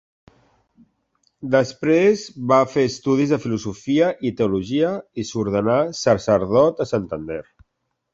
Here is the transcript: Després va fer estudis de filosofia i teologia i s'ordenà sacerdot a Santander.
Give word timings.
Després 1.55 2.23
va 2.51 2.57
fer 2.75 2.85
estudis 2.91 3.33
de 3.33 3.39
filosofia 3.43 4.07
i 4.29 4.31
teologia 4.39 4.95
i 5.25 5.27
s'ordenà 5.33 5.77
sacerdot 6.01 6.83
a 6.87 6.89
Santander. 6.95 7.39